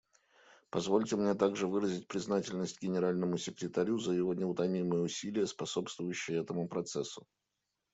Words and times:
Позвольте 0.71 1.15
мне 1.15 1.35
также 1.35 1.67
выразить 1.67 2.07
признательность 2.07 2.81
Генеральному 2.81 3.37
секретарю 3.37 3.99
за 3.99 4.13
его 4.13 4.33
неутомимые 4.33 5.03
усилия, 5.03 5.45
способствующие 5.45 6.41
этому 6.41 6.67
процессу. 6.67 7.27